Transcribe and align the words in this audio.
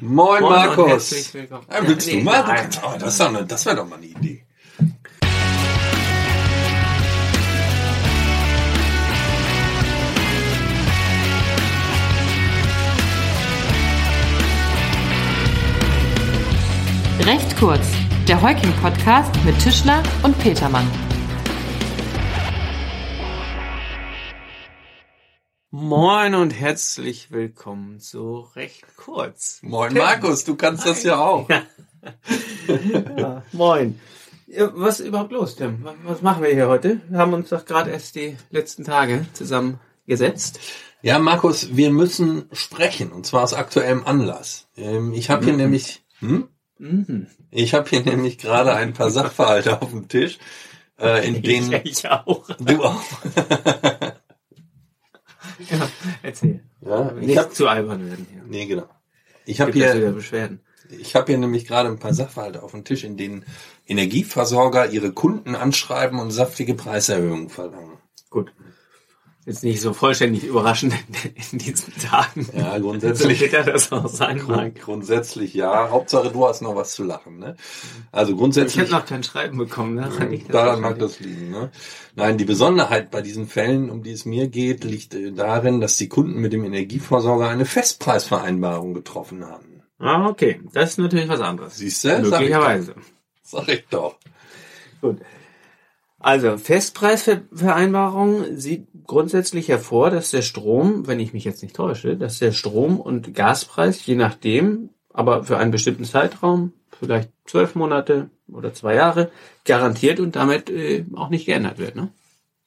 Moin, 0.00 0.40
Moin 0.42 0.52
Markus. 0.52 0.88
herzlich 0.88 1.34
willkommen. 1.34 1.66
Ja, 1.70 1.86
willst 1.86 2.06
Ja, 2.06 2.12
du 2.12 2.18
nee, 2.18 2.24
mal? 2.24 2.42
Du 2.42 2.52
kannst, 2.52 2.80
oh, 2.84 2.88
nein, 2.90 2.98
das, 3.00 3.12
ist 3.12 3.20
doch 3.20 3.28
eine- 3.28 3.46
das 3.46 3.66
wäre 3.66 3.76
doch 3.76 3.88
mal 3.88 3.96
eine 3.96 4.06
Idee. 4.06 4.44
Recht 17.26 17.56
kurz, 17.58 17.86
der 18.26 18.40
Heuking-Podcast 18.40 19.30
mit 19.44 19.58
Tischler 19.58 20.02
und 20.22 20.38
Petermann. 20.38 20.86
Moin 25.84 26.34
und 26.34 26.50
herzlich 26.50 27.30
willkommen 27.30 28.00
zu 28.00 28.40
recht 28.54 28.84
kurz. 28.98 29.60
Moin, 29.62 29.94
Markus, 29.94 30.44
du 30.44 30.54
kannst 30.54 30.84
das 30.84 31.02
ja 31.04 31.18
auch. 31.18 31.48
Ja, 33.16 33.42
moin. 33.52 33.98
Ja, 34.46 34.70
was 34.74 35.00
ist 35.00 35.06
überhaupt 35.06 35.32
los, 35.32 35.56
Tim? 35.56 35.88
Was- 36.04 36.20
machen 36.20 36.42
wir 36.42 36.50
hier 36.50 36.68
heute? 36.68 37.00
Wir 37.08 37.18
haben 37.18 37.32
uns 37.32 37.48
doch 37.48 37.64
gerade 37.64 37.90
erst 37.92 38.14
die 38.14 38.36
letzten 38.50 38.84
Tage 38.84 39.24
zusammengesetzt. 39.32 40.60
Ja, 41.00 41.18
Markus, 41.18 41.74
wir 41.74 41.90
müssen 41.90 42.44
sprechen 42.52 43.10
und 43.10 43.24
zwar 43.24 43.42
aus 43.44 43.54
aktuellem 43.54 44.04
Anlass. 44.04 44.68
Ähm, 44.76 45.14
Ich 45.14 45.30
habe 45.30 45.46
hier 45.46 45.54
nämlich, 45.54 46.04
hm? 46.18 46.48
Mhm. 46.78 47.26
ich 47.50 47.72
habe 47.72 47.88
hier 47.88 48.02
nämlich 48.02 48.36
gerade 48.36 48.74
ein 48.74 48.92
paar 48.92 49.10
Sachverhalte 49.10 49.80
auf 49.80 49.88
dem 49.92 50.08
Tisch, 50.08 50.38
äh, 51.00 51.26
in 51.26 51.40
denen 51.42 51.72
Ich, 51.72 52.00
ich 52.04 52.10
auch. 52.10 52.50
du 52.58 52.84
auch. 52.84 53.00
Ja, 55.70 55.88
erzähl. 56.22 56.62
Ja, 56.80 57.14
ich 57.20 57.26
Nicht 57.26 57.38
hab, 57.38 57.54
zu 57.54 57.68
albern 57.68 58.06
werden 58.06 58.26
hier. 58.30 58.42
nee, 58.46 58.66
genau. 58.66 58.88
Ich 59.44 59.60
habe 59.60 59.72
hier, 59.72 60.12
Beschwerden. 60.12 60.60
ich 60.88 61.14
habe 61.16 61.26
hier 61.32 61.38
nämlich 61.38 61.66
gerade 61.66 61.88
ein 61.88 61.98
paar 61.98 62.14
Sachverhalte 62.14 62.62
auf 62.62 62.70
dem 62.70 62.84
Tisch, 62.84 63.04
in 63.04 63.16
denen 63.16 63.44
Energieversorger 63.86 64.90
ihre 64.90 65.12
Kunden 65.12 65.54
anschreiben 65.54 66.18
und 66.20 66.30
saftige 66.30 66.74
Preiserhöhungen 66.74 67.48
verlangen. 67.48 67.98
Gut. 68.30 68.52
Jetzt 69.50 69.64
nicht 69.64 69.80
so 69.80 69.92
vollständig 69.92 70.44
überraschend 70.44 70.94
in 71.50 71.58
diesen 71.58 71.92
Tagen. 71.96 72.46
Ja, 72.56 72.78
grundsätzlich. 72.78 73.40
bitter 73.40 73.64
das 73.64 73.90
auch 73.90 74.04
mag. 74.16 74.38
Grund, 74.38 74.80
grundsätzlich 74.80 75.54
ja. 75.54 75.90
Hauptsache 75.90 76.30
du 76.30 76.46
hast 76.46 76.60
noch 76.62 76.76
was 76.76 76.94
zu 76.94 77.02
lachen. 77.02 77.40
Ne? 77.40 77.56
Also 78.12 78.30
Ich 78.30 78.38
grundsätzlich. 78.38 78.80
habe 78.92 79.02
noch 79.02 79.06
kein 79.06 79.24
Schreiben 79.24 79.58
bekommen. 79.58 79.98
Liegt 80.30 80.50
das 80.50 80.52
Daran 80.52 80.80
mag 80.80 81.00
das 81.00 81.18
liegen. 81.18 81.50
Ne? 81.50 81.72
Nein, 82.14 82.38
die 82.38 82.44
Besonderheit 82.44 83.10
bei 83.10 83.22
diesen 83.22 83.48
Fällen, 83.48 83.90
um 83.90 84.04
die 84.04 84.12
es 84.12 84.24
mir 84.24 84.46
geht, 84.46 84.84
liegt 84.84 85.14
äh, 85.16 85.32
darin, 85.32 85.80
dass 85.80 85.96
die 85.96 86.08
Kunden 86.08 86.40
mit 86.40 86.52
dem 86.52 86.62
Energieversorger 86.64 87.48
eine 87.48 87.64
Festpreisvereinbarung 87.64 88.94
getroffen 88.94 89.44
haben. 89.44 89.82
Ah, 89.98 90.28
okay. 90.28 90.60
Das 90.72 90.90
ist 90.90 90.98
natürlich 90.98 91.28
was 91.28 91.40
anderes. 91.40 91.76
Siehst 91.76 92.04
du? 92.04 92.08
Sag 92.08 92.18
ich 92.20 92.22
doch. 92.30 92.38
Möglicherweise. 92.38 92.94
Sag 93.42 93.68
ich 93.68 93.84
doch. 93.90 94.14
Gut. 95.00 95.18
Also, 96.20 96.58
Festpreisvereinbarung 96.58 98.56
sieht 98.56 98.86
grundsätzlich 99.06 99.68
hervor, 99.68 100.10
dass 100.10 100.30
der 100.30 100.42
Strom, 100.42 101.06
wenn 101.06 101.18
ich 101.18 101.32
mich 101.32 101.44
jetzt 101.44 101.62
nicht 101.62 101.74
täusche, 101.74 102.16
dass 102.16 102.38
der 102.38 102.52
Strom- 102.52 103.00
und 103.00 103.34
Gaspreis, 103.34 104.04
je 104.04 104.16
nachdem, 104.16 104.90
aber 105.12 105.44
für 105.44 105.56
einen 105.56 105.70
bestimmten 105.70 106.04
Zeitraum, 106.04 106.74
vielleicht 106.90 107.30
zwölf 107.46 107.74
Monate 107.74 108.28
oder 108.52 108.74
zwei 108.74 108.94
Jahre, 108.94 109.30
garantiert 109.64 110.20
und 110.20 110.36
damit 110.36 110.68
äh, 110.68 111.06
auch 111.14 111.30
nicht 111.30 111.46
geändert 111.46 111.78
wird. 111.78 111.96
Ne? 111.96 112.12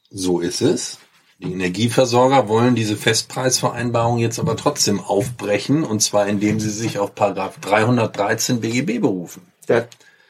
So 0.09 0.39
ist 0.39 0.61
es. 0.61 0.97
Die 1.37 1.51
Energieversorger 1.51 2.47
wollen 2.47 2.73
diese 2.73 2.95
Festpreisvereinbarung 2.95 4.17
jetzt 4.17 4.39
aber 4.39 4.55
trotzdem 4.55 4.99
aufbrechen, 4.99 5.83
und 5.83 6.01
zwar 6.01 6.25
indem 6.27 6.59
sie 6.59 6.69
sich 6.69 6.97
auf 6.97 7.13
Paragraph 7.13 7.59
313 7.59 8.61
BGB 8.61 8.99
berufen. 8.99 9.43
Das, 9.67 9.85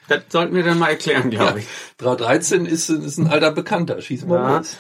das 0.08 0.24
sollten 0.30 0.56
wir 0.56 0.64
dann 0.64 0.80
mal 0.80 0.90
erklären, 0.90 1.30
glaube 1.30 1.60
ich. 1.60 1.66
313 1.98 2.66
ist, 2.66 2.90
ist 2.90 3.18
ein 3.18 3.28
alter 3.28 3.52
Bekannter. 3.52 4.02
Schieß 4.02 4.26
mal 4.26 4.36
Ja. 4.40 4.58
los. 4.58 4.78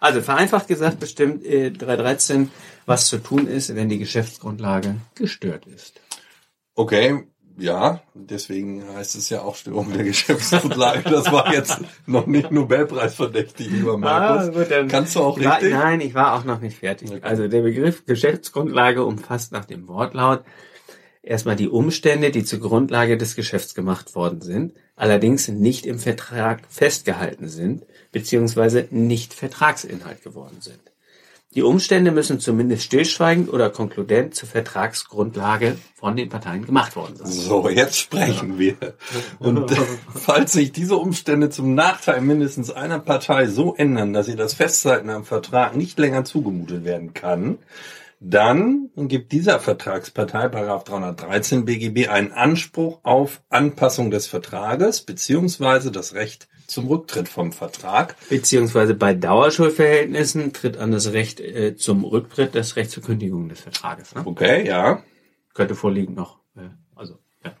Also 0.00 0.20
vereinfacht 0.20 0.68
gesagt 0.68 1.00
bestimmt 1.00 1.44
äh, 1.44 1.70
313, 1.70 2.50
was 2.86 3.06
zu 3.08 3.18
tun 3.18 3.46
ist, 3.46 3.74
wenn 3.74 3.88
die 3.88 3.98
Geschäftsgrundlage 3.98 4.96
gestört 5.14 5.66
ist. 5.66 6.00
Okay, 6.74 7.24
ja, 7.56 8.00
deswegen 8.14 8.82
heißt 8.94 9.14
es 9.14 9.30
ja 9.30 9.42
auch 9.42 9.54
Störung 9.54 9.92
der 9.92 10.02
Geschäftsgrundlage. 10.04 11.08
Das 11.08 11.30
war 11.30 11.52
jetzt 11.54 11.78
noch 12.06 12.26
nicht 12.26 12.50
Nobelpreisverdächtig, 12.50 13.70
lieber 13.70 13.96
Markus. 13.96 14.48
Ah, 14.48 14.50
gut, 14.50 14.70
dann- 14.70 14.88
Kannst 14.88 15.14
du 15.14 15.20
auch 15.20 15.38
Ich 15.38 15.44
war, 15.44 15.54
richtig? 15.56 15.72
nein, 15.72 16.00
ich 16.00 16.14
war 16.14 16.34
auch 16.34 16.44
noch 16.44 16.60
nicht 16.60 16.78
fertig. 16.78 17.10
Okay. 17.10 17.20
Also 17.22 17.46
der 17.48 17.62
Begriff 17.62 18.04
Geschäftsgrundlage 18.06 19.04
umfasst 19.04 19.52
nach 19.52 19.64
dem 19.66 19.86
Wortlaut 19.86 20.44
erstmal 21.24 21.56
die 21.56 21.68
Umstände, 21.68 22.30
die 22.30 22.44
zur 22.44 22.60
Grundlage 22.60 23.16
des 23.16 23.34
Geschäfts 23.34 23.74
gemacht 23.74 24.14
worden 24.14 24.40
sind, 24.40 24.74
allerdings 24.96 25.48
nicht 25.48 25.86
im 25.86 25.98
Vertrag 25.98 26.62
festgehalten 26.68 27.48
sind, 27.48 27.86
beziehungsweise 28.12 28.86
nicht 28.90 29.34
Vertragsinhalt 29.34 30.22
geworden 30.22 30.58
sind. 30.60 30.80
Die 31.54 31.62
Umstände 31.62 32.10
müssen 32.10 32.40
zumindest 32.40 32.82
stillschweigend 32.82 33.52
oder 33.52 33.70
konkludent 33.70 34.34
zur 34.34 34.48
Vertragsgrundlage 34.48 35.76
von 35.94 36.16
den 36.16 36.28
Parteien 36.28 36.66
gemacht 36.66 36.96
worden 36.96 37.14
sein. 37.14 37.30
So, 37.30 37.68
jetzt 37.68 37.96
sprechen 37.96 38.58
wir. 38.58 38.76
Und 39.38 39.70
falls 40.14 40.52
sich 40.52 40.72
diese 40.72 40.96
Umstände 40.96 41.50
zum 41.50 41.76
Nachteil 41.76 42.22
mindestens 42.22 42.72
einer 42.72 42.98
Partei 42.98 43.46
so 43.46 43.72
ändern, 43.76 44.12
dass 44.12 44.26
ihr 44.26 44.34
das 44.34 44.54
Festhalten 44.54 45.10
am 45.10 45.24
Vertrag 45.24 45.76
nicht 45.76 45.96
länger 45.96 46.24
zugemutet 46.24 46.84
werden 46.84 47.14
kann, 47.14 47.58
dann 48.26 48.88
gibt 48.96 49.32
dieser 49.32 49.60
Vertragspartei, 49.60 50.48
Paragraph 50.48 50.84
313 50.84 51.66
BGB, 51.66 52.08
einen 52.08 52.32
Anspruch 52.32 53.00
auf 53.02 53.42
Anpassung 53.50 54.10
des 54.10 54.26
Vertrages 54.26 55.02
beziehungsweise 55.02 55.92
das 55.92 56.14
Recht 56.14 56.48
zum 56.66 56.86
Rücktritt 56.86 57.28
vom 57.28 57.52
Vertrag. 57.52 58.16
Beziehungsweise 58.30 58.94
bei 58.94 59.12
Dauerschuldverhältnissen 59.12 60.54
tritt 60.54 60.78
an 60.78 60.90
das 60.90 61.12
Recht 61.12 61.38
äh, 61.38 61.76
zum 61.76 62.02
Rücktritt 62.02 62.54
das 62.54 62.76
Recht 62.76 62.90
zur 62.90 63.02
Kündigung 63.02 63.50
des 63.50 63.60
Vertrages. 63.60 64.14
Ne? 64.14 64.22
Okay, 64.24 64.66
ja. 64.66 65.02
Könnte 65.52 65.74
vorliegen 65.74 66.14
noch. 66.14 66.38
Äh, 66.56 66.70
also, 66.94 67.18
ja. 67.44 67.52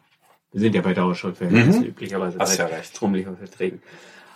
Wir 0.50 0.60
sind 0.62 0.74
ja 0.74 0.80
bei 0.80 0.94
Dauerschuldverhältnissen 0.94 1.84
üblicherweise 1.84 2.38
Mhm. 2.38 2.40
Hast 2.40 2.56
bei 2.56 2.64
ja 2.64 2.74
recht. 2.74 2.96
Verträgen. 2.96 3.82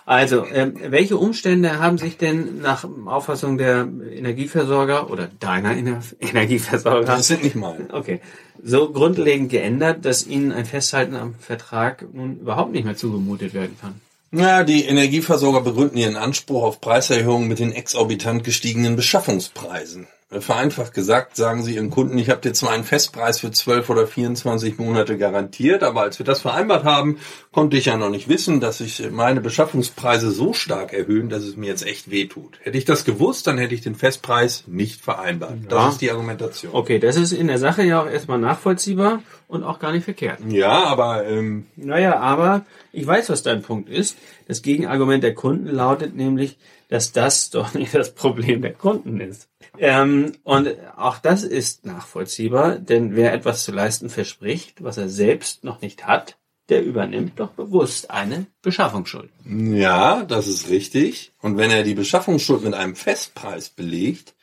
Also, 0.09 0.43
ähm, 0.43 0.73
welche 0.87 1.17
Umstände 1.17 1.77
haben 1.77 1.99
sich 1.99 2.17
denn 2.17 2.61
nach 2.61 2.83
Auffassung 3.05 3.59
der 3.59 3.87
Energieversorger 4.11 5.11
oder 5.11 5.29
deiner 5.39 5.77
Ener 5.77 6.01
Energieversorger 6.19 7.05
Das 7.05 7.27
sind 7.27 7.43
nicht 7.43 7.55
meine. 7.55 7.93
okay, 7.93 8.19
so 8.63 8.91
grundlegend 8.91 9.51
geändert, 9.51 10.03
dass 10.05 10.25
ihnen 10.25 10.51
ein 10.51 10.65
Festhalten 10.65 11.15
am 11.15 11.35
Vertrag 11.35 12.07
nun 12.11 12.39
überhaupt 12.39 12.71
nicht 12.71 12.85
mehr 12.85 12.97
zugemutet 12.97 13.53
werden 13.53 13.77
kann? 13.79 14.01
Ja, 14.31 14.63
die 14.63 14.85
Energieversorger 14.85 15.61
begründen 15.61 15.97
ihren 15.97 16.15
Anspruch 16.15 16.63
auf 16.63 16.81
Preiserhöhungen 16.81 17.47
mit 17.47 17.59
den 17.59 17.71
exorbitant 17.71 18.43
gestiegenen 18.43 18.95
Beschaffungspreisen. 18.95 20.07
Vereinfacht 20.31 20.93
gesagt 20.93 21.35
sagen 21.35 21.63
sie 21.63 21.73
ihren 21.73 21.89
Kunden, 21.89 22.15
ich 22.19 22.29
habe 22.29 22.41
dir 22.41 22.53
zwar 22.53 22.69
einen 22.69 22.83
Festpreis 22.83 23.39
für 23.39 23.49
12 23.49 23.89
oder 23.89 24.05
24 24.05 24.77
Monate 24.77 25.17
garantiert, 25.17 25.81
aber 25.81 26.01
als 26.01 26.19
wir 26.19 26.25
das 26.25 26.41
vereinbart 26.41 26.83
haben, 26.83 27.17
konnte 27.51 27.77
ich 27.77 27.85
ja 27.85 27.97
noch 27.97 28.11
nicht 28.11 28.29
wissen, 28.29 28.59
dass 28.59 28.77
sich 28.77 29.09
meine 29.09 29.41
Beschaffungspreise 29.41 30.29
so 30.29 30.53
stark 30.53 30.93
erhöhen, 30.93 31.29
dass 31.29 31.41
es 31.41 31.57
mir 31.57 31.65
jetzt 31.65 31.83
echt 31.83 32.11
wehtut. 32.11 32.59
Hätte 32.61 32.77
ich 32.77 32.85
das 32.85 33.05
gewusst, 33.05 33.47
dann 33.47 33.57
hätte 33.57 33.73
ich 33.73 33.81
den 33.81 33.95
Festpreis 33.95 34.65
nicht 34.67 35.01
vereinbart. 35.01 35.57
Ja. 35.63 35.69
Das 35.69 35.93
ist 35.93 36.01
die 36.01 36.11
Argumentation. 36.11 36.75
Okay, 36.75 36.99
das 36.99 37.15
ist 37.15 37.31
in 37.31 37.47
der 37.47 37.57
Sache 37.57 37.81
ja 37.81 38.03
auch 38.03 38.07
erstmal 38.07 38.37
nachvollziehbar 38.37 39.23
und 39.47 39.63
auch 39.63 39.79
gar 39.79 39.91
nicht 39.91 40.03
verkehrt. 40.03 40.41
Ja, 40.47 40.83
aber 40.83 41.25
ähm, 41.25 41.65
Naja, 41.75 42.19
aber 42.19 42.67
ich 42.91 43.05
weiß, 43.05 43.31
was 43.31 43.41
dein 43.41 43.63
Punkt 43.63 43.89
ist. 43.89 44.15
Das 44.47 44.61
Gegenargument 44.61 45.23
der 45.23 45.33
Kunden 45.33 45.67
lautet 45.69 46.15
nämlich, 46.15 46.57
dass 46.89 47.13
das 47.13 47.49
doch 47.51 47.73
nicht 47.73 47.95
das 47.95 48.13
Problem 48.13 48.61
der 48.61 48.73
Kunden 48.73 49.21
ist. 49.21 49.47
Ähm, 49.77 50.33
und 50.43 50.75
auch 50.97 51.19
das 51.19 51.43
ist 51.43 51.85
nachvollziehbar, 51.85 52.77
denn 52.77 53.15
wer 53.15 53.33
etwas 53.33 53.63
zu 53.63 53.71
leisten 53.71 54.09
verspricht, 54.09 54.83
was 54.83 54.97
er 54.97 55.07
selbst 55.07 55.63
noch 55.63 55.81
nicht 55.81 56.05
hat, 56.05 56.37
der 56.67 56.83
übernimmt 56.83 57.39
doch 57.39 57.51
bewusst 57.51 58.11
eine 58.11 58.45
Beschaffungsschuld. 58.61 59.31
Ja, 59.45 60.23
das 60.23 60.47
ist 60.47 60.69
richtig. 60.69 61.31
Und 61.41 61.57
wenn 61.57 61.71
er 61.71 61.83
die 61.83 61.95
Beschaffungsschuld 61.95 62.63
mit 62.63 62.73
einem 62.73 62.95
Festpreis 62.95 63.69
belegt, 63.69 64.35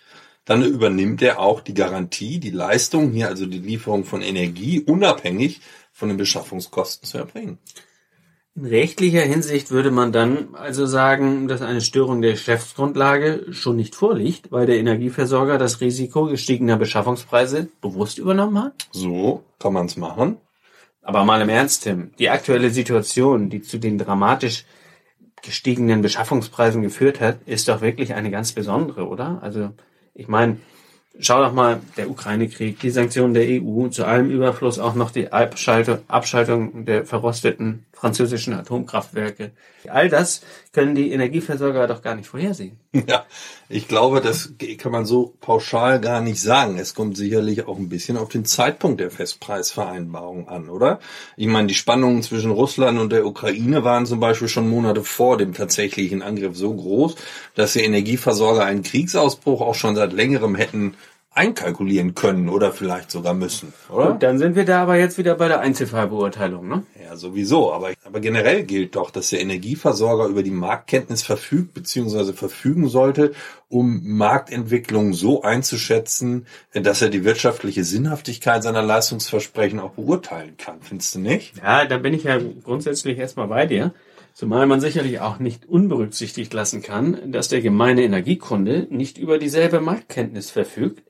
dann 0.44 0.62
übernimmt 0.62 1.22
er 1.22 1.40
auch 1.40 1.60
die 1.60 1.74
Garantie, 1.74 2.38
die 2.38 2.50
Leistung, 2.50 3.12
hier 3.12 3.28
also 3.28 3.46
die 3.46 3.58
Lieferung 3.58 4.04
von 4.04 4.22
Energie, 4.22 4.80
unabhängig 4.80 5.60
von 5.92 6.08
den 6.08 6.16
Beschaffungskosten 6.16 7.08
zu 7.08 7.18
erbringen. 7.18 7.58
In 8.56 8.64
rechtlicher 8.64 9.20
Hinsicht 9.20 9.70
würde 9.70 9.90
man 9.90 10.12
dann 10.12 10.54
also 10.54 10.86
sagen, 10.86 11.46
dass 11.46 11.60
eine 11.60 11.82
Störung 11.82 12.22
der 12.22 12.32
Geschäftsgrundlage 12.32 13.52
schon 13.52 13.76
nicht 13.76 13.94
vorliegt, 13.94 14.50
weil 14.50 14.64
der 14.64 14.78
Energieversorger 14.78 15.58
das 15.58 15.82
Risiko 15.82 16.24
gestiegener 16.24 16.78
Beschaffungspreise 16.78 17.68
bewusst 17.82 18.16
übernommen 18.16 18.58
hat? 18.58 18.88
So 18.92 19.44
kann 19.58 19.74
man 19.74 19.86
es 19.86 19.98
machen. 19.98 20.38
Aber 21.02 21.24
mal 21.24 21.42
im 21.42 21.50
Ernst, 21.50 21.82
Tim, 21.82 22.12
die 22.18 22.30
aktuelle 22.30 22.70
Situation, 22.70 23.50
die 23.50 23.60
zu 23.60 23.78
den 23.78 23.98
dramatisch 23.98 24.64
gestiegenen 25.42 26.00
Beschaffungspreisen 26.00 26.80
geführt 26.80 27.20
hat, 27.20 27.38
ist 27.44 27.68
doch 27.68 27.82
wirklich 27.82 28.14
eine 28.14 28.30
ganz 28.30 28.52
besondere, 28.52 29.06
oder? 29.06 29.38
Also, 29.42 29.70
ich 30.14 30.28
meine, 30.28 30.56
schau 31.20 31.42
doch 31.42 31.52
mal, 31.52 31.80
der 31.98 32.10
Ukraine-Krieg, 32.10 32.80
die 32.80 32.90
Sanktionen 32.90 33.34
der 33.34 33.46
EU, 33.46 33.88
zu 33.88 34.06
allem 34.06 34.30
Überfluss 34.30 34.78
auch 34.78 34.94
noch 34.94 35.10
die 35.10 35.30
Abschaltung, 35.30 35.98
Abschaltung 36.08 36.86
der 36.86 37.04
verrosteten 37.04 37.85
französischen 37.96 38.52
Atomkraftwerke. 38.52 39.52
All 39.88 40.08
das 40.10 40.42
können 40.72 40.94
die 40.94 41.12
Energieversorger 41.12 41.86
doch 41.86 42.02
gar 42.02 42.14
nicht 42.14 42.28
vorhersehen. 42.28 42.78
Ja, 43.08 43.26
ich 43.68 43.88
glaube, 43.88 44.22
das 44.22 44.54
kann 44.78 44.90
man 44.90 45.04
so 45.04 45.34
pauschal 45.40 46.00
gar 46.00 46.22
nicht 46.22 46.40
sagen. 46.40 46.78
Es 46.78 46.94
kommt 46.94 47.16
sicherlich 47.16 47.68
auch 47.68 47.76
ein 47.76 47.90
bisschen 47.90 48.16
auf 48.16 48.30
den 48.30 48.46
Zeitpunkt 48.46 49.00
der 49.00 49.10
Festpreisvereinbarung 49.10 50.48
an, 50.48 50.70
oder? 50.70 50.98
Ich 51.36 51.46
meine, 51.46 51.68
die 51.68 51.74
Spannungen 51.74 52.22
zwischen 52.22 52.50
Russland 52.50 52.98
und 52.98 53.12
der 53.12 53.26
Ukraine 53.26 53.84
waren 53.84 54.06
zum 54.06 54.18
Beispiel 54.18 54.48
schon 54.48 54.68
Monate 54.70 55.04
vor 55.04 55.36
dem 55.36 55.52
tatsächlichen 55.52 56.22
Angriff 56.22 56.56
so 56.56 56.74
groß, 56.74 57.16
dass 57.54 57.74
die 57.74 57.84
Energieversorger 57.84 58.64
einen 58.64 58.82
Kriegsausbruch 58.82 59.60
auch 59.60 59.74
schon 59.74 59.94
seit 59.94 60.14
längerem 60.14 60.54
hätten 60.54 60.94
einkalkulieren 61.36 62.14
können 62.14 62.48
oder 62.48 62.72
vielleicht 62.72 63.10
sogar 63.10 63.34
müssen, 63.34 63.72
oder? 63.90 64.12
Und 64.12 64.22
dann 64.22 64.38
sind 64.38 64.56
wir 64.56 64.64
da 64.64 64.82
aber 64.82 64.96
jetzt 64.96 65.18
wieder 65.18 65.34
bei 65.34 65.48
der 65.48 65.60
Einzelfallbeurteilung, 65.60 66.66
ne? 66.66 66.82
Ja, 67.02 67.16
sowieso. 67.16 67.72
Aber, 67.72 67.90
aber 68.04 68.20
generell 68.20 68.64
gilt 68.64 68.96
doch, 68.96 69.10
dass 69.10 69.30
der 69.30 69.40
Energieversorger 69.40 70.26
über 70.26 70.42
die 70.42 70.50
Marktkenntnis 70.50 71.22
verfügt 71.22 71.74
bzw. 71.74 72.32
verfügen 72.32 72.88
sollte, 72.88 73.32
um 73.68 74.00
Marktentwicklung 74.04 75.12
so 75.12 75.42
einzuschätzen, 75.42 76.46
dass 76.72 77.02
er 77.02 77.10
die 77.10 77.24
wirtschaftliche 77.24 77.84
Sinnhaftigkeit 77.84 78.62
seiner 78.62 78.82
Leistungsversprechen 78.82 79.78
auch 79.78 79.92
beurteilen 79.92 80.56
kann. 80.56 80.80
Findest 80.80 81.14
du 81.14 81.18
nicht? 81.18 81.54
Ja, 81.58 81.84
da 81.84 81.98
bin 81.98 82.14
ich 82.14 82.24
ja 82.24 82.38
grundsätzlich 82.64 83.18
erstmal 83.18 83.48
bei 83.48 83.66
dir. 83.66 83.92
Zumal 84.32 84.66
man 84.66 84.82
sicherlich 84.82 85.20
auch 85.20 85.38
nicht 85.38 85.66
unberücksichtigt 85.66 86.52
lassen 86.52 86.82
kann, 86.82 87.32
dass 87.32 87.48
der 87.48 87.62
gemeine 87.62 88.02
Energiekunde 88.02 88.86
nicht 88.90 89.16
über 89.16 89.38
dieselbe 89.38 89.80
Marktkenntnis 89.80 90.50
verfügt 90.50 91.02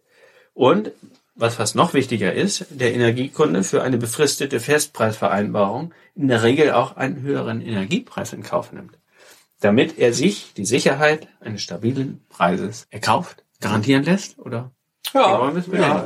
und, 0.56 0.90
was 1.34 1.56
fast 1.56 1.76
noch 1.76 1.92
wichtiger 1.92 2.32
ist, 2.32 2.64
der 2.70 2.94
Energiekunde 2.94 3.62
für 3.62 3.82
eine 3.82 3.98
befristete 3.98 4.58
Festpreisvereinbarung 4.58 5.92
in 6.14 6.28
der 6.28 6.42
Regel 6.42 6.72
auch 6.72 6.96
einen 6.96 7.20
höheren 7.20 7.60
Energiepreis 7.60 8.32
in 8.32 8.42
Kauf 8.42 8.72
nimmt, 8.72 8.98
damit 9.60 9.98
er 9.98 10.14
sich 10.14 10.54
die 10.56 10.64
Sicherheit 10.64 11.28
eines 11.40 11.60
stabilen 11.60 12.24
Preises 12.30 12.86
erkauft, 12.90 13.44
garantieren 13.60 14.04
lässt 14.04 14.38
oder 14.38 14.72
ja, 15.14 15.52
ja, 15.72 16.04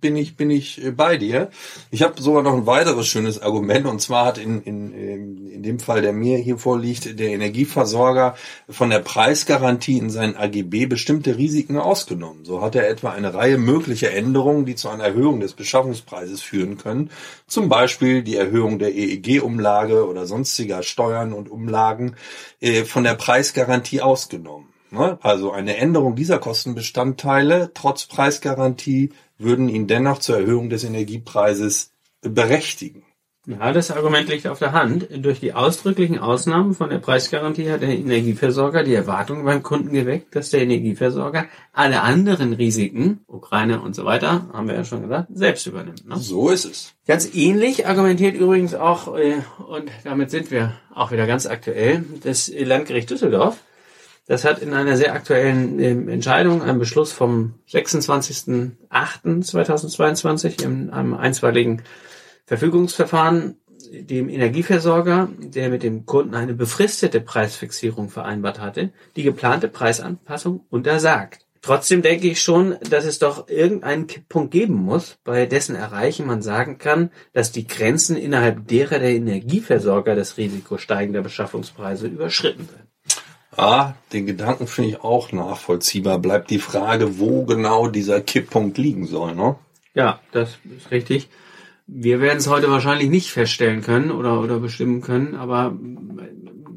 bin 0.00 0.16
ich 0.16 0.36
bin 0.36 0.50
ich 0.50 0.84
äh, 0.84 0.90
bei 0.90 1.16
dir. 1.16 1.50
Ich 1.90 2.02
habe 2.02 2.20
sogar 2.20 2.42
noch 2.42 2.54
ein 2.54 2.66
weiteres 2.66 3.06
schönes 3.06 3.40
Argument 3.40 3.86
und 3.86 4.00
zwar 4.00 4.26
hat 4.26 4.38
in, 4.38 4.62
in, 4.62 5.50
in 5.50 5.62
dem 5.62 5.78
Fall, 5.78 6.02
der 6.02 6.12
mir 6.12 6.38
hier 6.38 6.58
vorliegt, 6.58 7.18
der 7.18 7.30
Energieversorger 7.30 8.36
von 8.68 8.90
der 8.90 9.00
Preisgarantie 9.00 9.98
in 9.98 10.10
seinen 10.10 10.36
AGB 10.36 10.86
bestimmte 10.86 11.36
Risiken 11.36 11.78
ausgenommen. 11.78 12.44
So 12.44 12.60
hat 12.60 12.74
er 12.74 12.88
etwa 12.88 13.10
eine 13.10 13.34
Reihe 13.34 13.58
möglicher 13.58 14.12
Änderungen, 14.12 14.66
die 14.66 14.74
zu 14.74 14.88
einer 14.88 15.04
Erhöhung 15.04 15.40
des 15.40 15.54
Beschaffungspreises 15.54 16.42
führen 16.42 16.76
können, 16.76 17.10
zum 17.46 17.68
Beispiel 17.68 18.22
die 18.22 18.36
Erhöhung 18.36 18.78
der 18.78 18.94
EEG-Umlage 18.94 20.06
oder 20.08 20.26
sonstiger 20.26 20.82
Steuern 20.82 21.32
und 21.32 21.50
Umlagen, 21.50 22.16
äh, 22.60 22.84
von 22.84 23.04
der 23.04 23.14
Preisgarantie 23.14 24.00
ausgenommen. 24.00 24.73
Ne? 24.94 25.18
Also 25.22 25.50
eine 25.50 25.76
Änderung 25.76 26.14
dieser 26.14 26.38
Kostenbestandteile 26.38 27.72
trotz 27.74 28.06
Preisgarantie 28.06 29.12
würden 29.38 29.68
ihn 29.68 29.86
dennoch 29.86 30.20
zur 30.20 30.38
Erhöhung 30.38 30.70
des 30.70 30.84
Energiepreises 30.84 31.92
berechtigen. 32.22 33.04
Ja, 33.46 33.74
das 33.74 33.90
Argument 33.90 34.26
liegt 34.30 34.46
auf 34.46 34.58
der 34.58 34.72
Hand. 34.72 35.06
Durch 35.10 35.38
die 35.38 35.52
ausdrücklichen 35.52 36.18
Ausnahmen 36.18 36.72
von 36.72 36.88
der 36.88 36.98
Preisgarantie 36.98 37.70
hat 37.70 37.82
der 37.82 37.90
Energieversorger 37.90 38.84
die 38.84 38.94
Erwartung 38.94 39.44
beim 39.44 39.62
Kunden 39.62 39.92
geweckt, 39.92 40.34
dass 40.34 40.48
der 40.48 40.62
Energieversorger 40.62 41.44
alle 41.70 42.00
anderen 42.00 42.54
Risiken, 42.54 43.20
Ukraine 43.26 43.82
und 43.82 43.94
so 43.94 44.06
weiter, 44.06 44.48
haben 44.54 44.68
wir 44.68 44.76
ja 44.76 44.84
schon 44.84 45.02
gesagt, 45.02 45.28
selbst 45.34 45.66
übernimmt. 45.66 46.08
Ne? 46.08 46.16
So 46.16 46.48
ist 46.48 46.64
es. 46.64 46.94
Ganz 47.06 47.34
ähnlich 47.34 47.86
argumentiert 47.86 48.34
übrigens 48.34 48.74
auch, 48.74 49.14
äh, 49.14 49.34
und 49.68 49.90
damit 50.04 50.30
sind 50.30 50.50
wir 50.50 50.72
auch 50.94 51.10
wieder 51.12 51.26
ganz 51.26 51.44
aktuell, 51.44 52.02
das 52.22 52.50
Landgericht 52.56 53.10
Düsseldorf 53.10 53.58
das 54.26 54.44
hat 54.44 54.60
in 54.60 54.72
einer 54.72 54.96
sehr 54.96 55.12
aktuellen 55.12 55.78
ähm, 55.80 56.08
Entscheidung, 56.08 56.62
einem 56.62 56.78
Beschluss 56.78 57.12
vom 57.12 57.56
26.08.2022 57.68 60.64
in 60.64 60.88
einem 60.90 61.14
einstweiligen 61.14 61.82
Verfügungsverfahren 62.46 63.56
dem 63.90 64.28
Energieversorger, 64.28 65.28
der 65.38 65.68
mit 65.68 65.82
dem 65.82 66.06
Kunden 66.06 66.34
eine 66.34 66.54
befristete 66.54 67.20
Preisfixierung 67.20 68.08
vereinbart 68.08 68.60
hatte, 68.60 68.92
die 69.16 69.22
geplante 69.22 69.68
Preisanpassung 69.68 70.64
untersagt. 70.70 71.46
Trotzdem 71.60 72.02
denke 72.02 72.28
ich 72.28 72.42
schon, 72.42 72.76
dass 72.90 73.06
es 73.06 73.18
doch 73.18 73.48
irgendeinen 73.48 74.06
Kipppunkt 74.06 74.50
geben 74.50 74.74
muss, 74.74 75.16
bei 75.24 75.46
dessen 75.46 75.74
Erreichen 75.74 76.26
man 76.26 76.42
sagen 76.42 76.76
kann, 76.76 77.10
dass 77.32 77.52
die 77.52 77.66
Grenzen 77.66 78.18
innerhalb 78.18 78.68
derer 78.68 78.98
der 78.98 79.12
Energieversorger 79.12 80.14
das 80.14 80.36
Risiko 80.36 80.76
steigender 80.76 81.22
Beschaffungspreise 81.22 82.06
überschritten 82.06 82.68
werden. 82.68 82.83
Ah, 83.56 83.94
den 84.12 84.26
Gedanken 84.26 84.66
finde 84.66 84.90
ich 84.90 85.00
auch 85.02 85.32
nachvollziehbar. 85.32 86.18
Bleibt 86.18 86.50
die 86.50 86.58
Frage, 86.58 87.18
wo 87.18 87.44
genau 87.44 87.88
dieser 87.88 88.20
Kipppunkt 88.20 88.78
liegen 88.78 89.06
soll, 89.06 89.34
ne? 89.34 89.56
Ja, 89.94 90.20
das 90.32 90.58
ist 90.76 90.90
richtig. 90.90 91.28
Wir 91.86 92.20
werden 92.20 92.38
es 92.38 92.48
heute 92.48 92.70
wahrscheinlich 92.70 93.10
nicht 93.10 93.30
feststellen 93.30 93.82
können 93.82 94.10
oder, 94.10 94.40
oder 94.40 94.58
bestimmen 94.58 95.02
können, 95.02 95.34
aber 95.34 95.76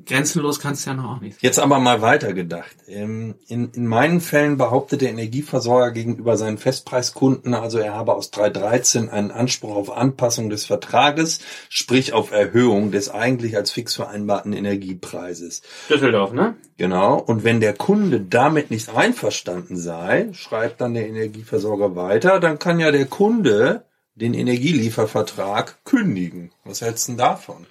grenzenlos 0.07 0.59
kann 0.59 0.73
es 0.73 0.85
ja 0.85 0.93
noch 0.93 1.17
auch 1.17 1.21
nicht. 1.21 1.41
Jetzt 1.41 1.59
aber 1.59 1.79
mal 1.79 2.01
weitergedacht. 2.01 2.75
Ähm, 2.87 3.35
in, 3.47 3.71
in 3.71 3.85
meinen 3.85 4.21
Fällen 4.21 4.57
behauptet 4.57 5.01
der 5.01 5.09
Energieversorger 5.09 5.91
gegenüber 5.91 6.37
seinen 6.37 6.57
Festpreiskunden, 6.57 7.53
also 7.53 7.77
er 7.77 7.93
habe 7.93 8.13
aus 8.13 8.31
313 8.31 9.09
einen 9.09 9.31
Anspruch 9.31 9.75
auf 9.75 9.95
Anpassung 9.95 10.49
des 10.49 10.65
Vertrages, 10.65 11.39
sprich 11.69 12.13
auf 12.13 12.31
Erhöhung 12.31 12.91
des 12.91 13.09
eigentlich 13.09 13.55
als 13.55 13.71
fix 13.71 13.95
vereinbarten 13.95 14.53
Energiepreises. 14.53 15.61
Düsseldorf, 15.89 16.33
ne? 16.33 16.55
Genau. 16.77 17.19
Und 17.19 17.43
wenn 17.43 17.59
der 17.59 17.73
Kunde 17.73 18.21
damit 18.21 18.71
nicht 18.71 18.89
einverstanden 18.89 19.77
sei, 19.77 20.29
schreibt 20.33 20.81
dann 20.81 20.93
der 20.93 21.07
Energieversorger 21.07 21.95
weiter, 21.95 22.39
dann 22.39 22.59
kann 22.59 22.79
ja 22.79 22.91
der 22.91 23.05
Kunde 23.05 23.83
den 24.15 24.33
Energieliefervertrag 24.33 25.83
kündigen. 25.85 26.51
Was 26.63 26.81
hältst 26.81 27.07
du 27.07 27.11
denn 27.11 27.17
davon? 27.19 27.67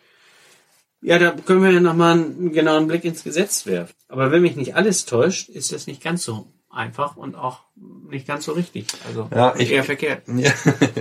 Ja, 1.03 1.19
da 1.19 1.31
können 1.31 1.63
wir 1.63 1.71
ja 1.71 1.81
nochmal 1.81 2.13
einen 2.13 2.53
genauen 2.53 2.87
Blick 2.89 3.05
ins 3.05 3.23
Gesetz 3.23 3.67
werfen. 3.67 3.95
Aber 4.09 4.33
wenn 4.33 4.43
mich 4.43 4.57
nicht 4.57 4.75
alles 4.75 5.05
täuscht, 5.05 5.49
ist 5.49 5.73
das 5.73 5.87
nicht 5.87 6.03
ganz 6.03 6.25
so 6.25 6.47
einfach 6.71 7.17
und 7.17 7.35
auch 7.35 7.61
nicht 8.09 8.27
ganz 8.27 8.45
so 8.45 8.53
richtig. 8.53 8.87
Also 9.07 9.29
ja, 9.35 9.55
ich, 9.57 9.71
eher 9.71 9.85
verkehrt. 9.85 10.23
Ja, 10.37 10.53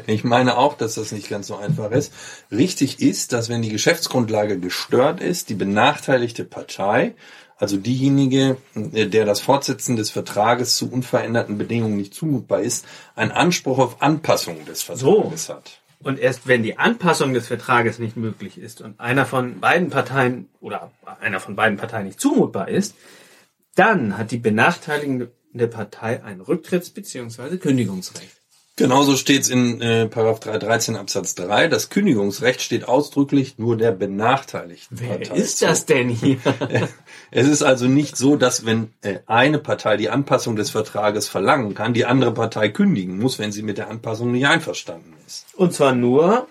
ich 0.07 0.23
meine 0.23 0.57
auch, 0.57 0.75
dass 0.75 0.95
das 0.95 1.11
nicht 1.11 1.29
ganz 1.29 1.47
so 1.47 1.55
einfach 1.55 1.91
ist. 1.91 2.13
Richtig 2.51 3.01
ist, 3.01 3.33
dass 3.33 3.49
wenn 3.49 3.61
die 3.61 3.69
Geschäftsgrundlage 3.69 4.59
gestört 4.59 5.21
ist, 5.21 5.49
die 5.49 5.55
benachteiligte 5.55 6.45
Partei, 6.45 7.15
also 7.57 7.77
diejenige, 7.77 8.57
der 8.75 9.25
das 9.25 9.39
Fortsetzen 9.39 9.95
des 9.95 10.09
Vertrages 10.09 10.75
zu 10.75 10.91
unveränderten 10.91 11.57
Bedingungen 11.57 11.95
nicht 11.95 12.13
zumutbar 12.13 12.61
ist, 12.61 12.85
einen 13.15 13.31
Anspruch 13.31 13.79
auf 13.79 14.01
Anpassung 14.01 14.65
des 14.65 14.81
Vertrages 14.81 15.45
so. 15.45 15.53
hat. 15.53 15.79
Und 16.05 16.19
erst 16.19 16.45
wenn 16.45 16.61
die 16.61 16.77
Anpassung 16.77 17.33
des 17.33 17.47
Vertrages 17.47 17.97
nicht 17.97 18.15
möglich 18.15 18.59
ist 18.59 18.79
und 18.79 18.99
einer 18.99 19.25
von 19.25 19.59
beiden 19.59 19.89
Parteien 19.89 20.49
oder 20.59 20.91
einer 21.19 21.39
von 21.39 21.55
beiden 21.55 21.79
Parteien 21.79 22.05
nicht 22.05 22.19
zumutbar 22.19 22.67
ist, 22.67 22.93
dann 23.73 24.15
hat 24.15 24.29
die 24.29 24.37
benachteiligende 24.37 25.67
Partei 25.67 26.23
ein 26.23 26.41
Rücktritts- 26.41 26.93
bzw. 26.93 27.57
Kündigungsrecht. 27.57 28.39
Genauso 28.77 29.15
steht 29.15 29.43
es 29.43 29.49
in 29.49 29.79
äh, 29.79 30.09
313 30.09 30.97
Absatz 30.97 31.33
3. 31.35 31.69
Das 31.69 31.89
Kündigungsrecht 31.89 32.61
steht 32.61 32.89
ausdrücklich 32.89 33.57
nur 33.57 33.77
der 33.77 33.91
benachteiligten 33.91 34.99
Wer 34.99 35.09
Partei. 35.11 35.29
Wer 35.31 35.35
ist 35.37 35.61
das 35.61 35.85
denn 35.85 36.09
hier? 36.09 36.39
es 37.31 37.47
ist 37.47 37.63
also 37.63 37.87
nicht 37.87 38.17
so, 38.17 38.35
dass 38.35 38.65
wenn 38.65 38.93
äh, 39.01 39.19
eine 39.27 39.59
Partei 39.59 39.95
die 39.95 40.09
Anpassung 40.09 40.57
des 40.57 40.71
Vertrages 40.71 41.29
verlangen 41.29 41.73
kann, 41.73 41.93
die 41.93 42.05
andere 42.05 42.33
Partei 42.33 42.67
kündigen 42.67 43.17
muss, 43.17 43.39
wenn 43.39 43.53
sie 43.53 43.63
mit 43.63 43.77
der 43.77 43.89
Anpassung 43.89 44.33
nicht 44.33 44.45
einverstanden 44.45 45.13
ist. 45.25 45.45
Und 45.55 45.73
zwar 45.73 45.93
nur, 45.93 46.47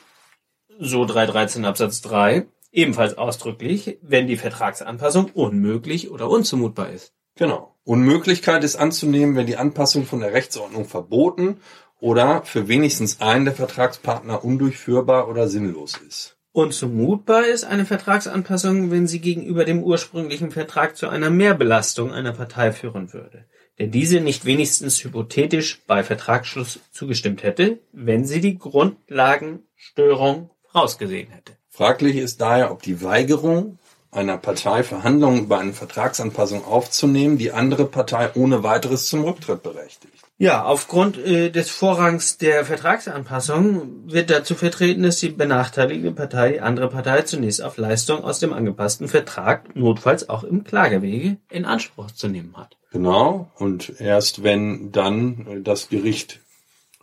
so 0.81 1.04
313 1.04 1.66
Absatz 1.66 2.00
3, 2.00 2.47
ebenfalls 2.73 3.19
ausdrücklich, 3.19 3.99
wenn 4.00 4.28
die 4.28 4.38
Vertragsanpassung 4.38 5.31
unmöglich 5.35 6.11
oder 6.11 6.31
unzumutbar 6.31 6.88
ist. 6.88 7.12
Genau. 7.37 7.75
Unmöglichkeit 7.85 8.64
ist 8.64 8.76
anzunehmen, 8.76 9.37
wenn 9.37 9.47
die 9.47 9.59
Anpassung 9.59 10.07
von 10.07 10.21
der 10.21 10.33
Rechtsordnung 10.33 10.87
verboten 10.87 11.59
oder 12.04 12.42
für 12.42 12.68
wenigstens 12.68 13.23
einen 13.23 13.46
der 13.46 13.54
Vertragspartner 13.54 14.44
undurchführbar 14.44 15.26
oder 15.26 15.49
sinnlos 15.49 15.99
ist. 16.06 16.37
Und 16.52 16.75
zumutbar 16.75 17.46
ist 17.46 17.64
eine 17.64 17.87
Vertragsanpassung, 17.87 18.90
wenn 18.90 19.06
sie 19.06 19.20
gegenüber 19.20 19.64
dem 19.64 19.82
ursprünglichen 19.82 20.50
Vertrag 20.50 20.99
zu 20.99 21.08
einer 21.08 21.30
Mehrbelastung 21.30 22.12
einer 22.12 22.32
Partei 22.32 22.73
führen 22.73 23.14
würde, 23.14 23.46
der 23.78 23.87
diese 23.87 24.20
nicht 24.20 24.44
wenigstens 24.44 25.02
hypothetisch 25.02 25.80
bei 25.87 26.04
Vertragsschluss 26.04 26.78
zugestimmt 26.92 27.42
hätte, 27.42 27.78
wenn 27.92 28.26
sie 28.26 28.42
die 28.42 28.58
Grundlagenstörung 28.58 30.50
vorausgesehen 30.70 31.30
hätte. 31.30 31.54
Fraglich 31.70 32.16
ist 32.16 32.38
daher, 32.38 32.70
ob 32.70 32.82
die 32.82 33.02
Weigerung 33.02 33.78
einer 34.11 34.37
Partei 34.37 34.82
Verhandlungen 34.82 35.44
über 35.44 35.58
eine 35.58 35.73
Vertragsanpassung 35.73 36.66
aufzunehmen, 36.66 37.38
die 37.38 37.52
andere 37.52 37.87
Partei 37.87 38.30
ohne 38.34 38.62
weiteres 38.62 39.08
zum 39.08 39.25
Rücktritt 39.25 39.62
berechtigt. 39.62 40.13
Ja, 40.37 40.64
aufgrund 40.64 41.17
äh, 41.19 41.50
des 41.50 41.71
Vorrangs 41.71 42.38
der 42.38 42.64
Vertragsanpassung 42.64 44.11
wird 44.11 44.31
dazu 44.31 44.57
vertreten, 44.57 45.05
dass 45.05 45.19
die 45.19 45.29
benachteiligte 45.29 46.11
Partei 46.11 46.53
die 46.53 46.61
andere 46.61 46.88
Partei 46.88 47.23
zunächst 47.23 47.62
auf 47.62 47.76
Leistung 47.76 48.25
aus 48.25 48.41
dem 48.41 48.53
angepassten 48.53 49.07
Vertrag, 49.07 49.76
notfalls 49.76 50.29
auch 50.29 50.43
im 50.43 50.64
Klagewege, 50.64 51.37
in 51.50 51.64
Anspruch 51.64 52.11
zu 52.11 52.26
nehmen 52.26 52.57
hat. 52.57 52.76
Genau. 52.91 53.49
Und 53.57 54.00
erst 54.00 54.43
wenn 54.43 54.91
dann 54.91 55.62
das 55.62 55.88
Gericht 55.88 56.41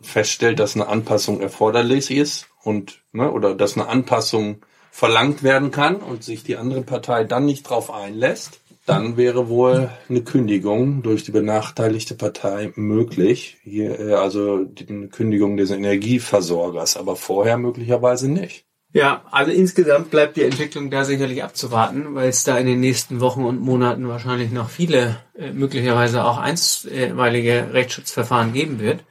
feststellt, 0.02 0.58
dass 0.58 0.74
eine 0.74 0.88
Anpassung 0.88 1.40
erforderlich 1.40 2.10
ist 2.10 2.48
und 2.62 3.00
ne, 3.12 3.30
oder 3.30 3.54
dass 3.54 3.78
eine 3.78 3.88
Anpassung 3.88 4.62
verlangt 4.90 5.42
werden 5.42 5.70
kann 5.70 5.96
und 5.96 6.22
sich 6.22 6.44
die 6.44 6.58
andere 6.58 6.82
Partei 6.82 7.24
dann 7.24 7.46
nicht 7.46 7.64
darauf 7.66 7.90
einlässt, 7.90 8.60
dann 8.86 9.16
wäre 9.16 9.48
wohl 9.48 9.90
eine 10.08 10.22
Kündigung 10.22 11.02
durch 11.02 11.22
die 11.22 11.30
benachteiligte 11.30 12.14
Partei 12.14 12.72
möglich. 12.74 13.58
Hier, 13.62 13.98
äh, 14.00 14.14
also 14.14 14.64
die 14.64 15.08
Kündigung 15.08 15.56
des 15.56 15.70
Energieversorgers, 15.70 16.96
aber 16.96 17.16
vorher 17.16 17.58
möglicherweise 17.58 18.28
nicht. 18.30 18.66
Ja, 18.94 19.24
also 19.30 19.52
insgesamt 19.52 20.10
bleibt 20.10 20.36
die 20.36 20.42
Entwicklung 20.42 20.90
da 20.90 21.04
sicherlich 21.04 21.42
abzuwarten, 21.42 22.14
weil 22.14 22.28
es 22.28 22.44
da 22.44 22.58
in 22.58 22.66
den 22.66 22.80
nächsten 22.80 23.20
Wochen 23.20 23.44
und 23.44 23.60
Monaten 23.60 24.06
wahrscheinlich 24.06 24.50
noch 24.50 24.68
viele, 24.68 25.16
äh, 25.34 25.52
möglicherweise 25.52 26.24
auch 26.24 26.38
einstweilige 26.38 27.72
Rechtsschutzverfahren 27.72 28.52
geben 28.52 28.80
wird. 28.80 29.04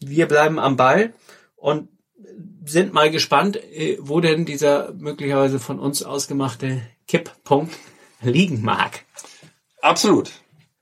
Wir 0.00 0.26
bleiben 0.26 0.58
am 0.58 0.76
Ball 0.76 1.14
und 1.54 1.88
sind 2.66 2.92
mal 2.92 3.10
gespannt, 3.10 3.56
äh, 3.56 3.96
wo 4.00 4.20
denn 4.20 4.44
dieser 4.44 4.92
möglicherweise 4.92 5.60
von 5.60 5.78
uns 5.78 6.02
ausgemachte 6.02 6.82
Kipppunkt 7.06 7.72
liegen 8.22 8.62
mag. 8.62 9.04
Absolut. 9.80 10.32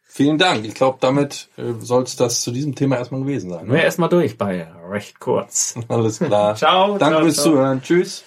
Vielen 0.03 0.39
Dank. 0.39 0.65
Ich 0.65 0.75
glaube, 0.75 0.99
damit 1.01 1.49
äh, 1.57 1.73
soll 1.81 2.05
es 2.05 2.15
das 2.15 2.43
zu 2.43 2.53
diesem 2.53 2.77
Thema 2.77 2.97
erstmal 2.99 3.23
gewesen 3.23 3.51
sein. 3.51 3.67
Nur 3.67 3.79
erstmal 3.79 4.09
durch 4.09 4.39
bei 4.39 4.69
recht 4.89 5.19
kurz. 5.19 5.75
Alles 5.89 6.21
klar. 6.21 6.55
Ciao. 6.57 6.99
Danke 6.99 7.17
ciao, 7.17 7.25
fürs 7.25 7.35
ciao. 7.35 7.45
Zuhören. 7.45 7.83
Tschüss. 7.83 8.25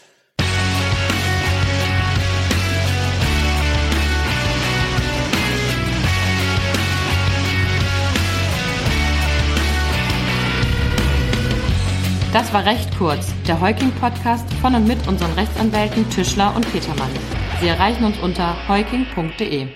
Das 12.33 12.53
war 12.53 12.65
recht 12.65 12.95
kurz, 12.99 13.33
der 13.47 13.59
Heuking-Podcast 13.61 14.45
von 14.61 14.75
und 14.75 14.85
mit 14.85 15.07
unseren 15.07 15.31
Rechtsanwälten 15.31 16.07
Tischler 16.09 16.53
und 16.55 16.71
Petermann. 16.71 17.09
Sie 17.59 17.67
erreichen 17.67 18.03
uns 18.03 18.19
unter 18.19 18.55
heuking.de. 18.67 19.67